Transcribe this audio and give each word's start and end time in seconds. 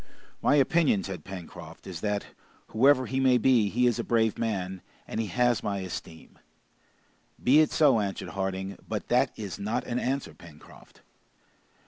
"My 0.41 0.55
opinion," 0.55 1.03
said 1.03 1.23
Pencroft, 1.23 1.85
"is 1.85 2.01
that, 2.01 2.25
whoever 2.69 3.05
he 3.05 3.19
may 3.19 3.37
be, 3.37 3.69
he 3.69 3.85
is 3.85 3.99
a 3.99 4.03
brave 4.03 4.35
man, 4.35 4.81
and 5.07 5.19
he 5.19 5.27
has 5.27 5.61
my 5.61 5.81
esteem!" 5.81 6.39
"Be 7.43 7.59
it 7.59 7.71
so," 7.71 7.99
answered 7.99 8.29
Harding, 8.29 8.79
"but 8.87 9.09
that 9.09 9.29
is 9.35 9.59
not 9.59 9.85
an 9.85 9.99
answer, 9.99 10.33
Pencroft." 10.33 11.01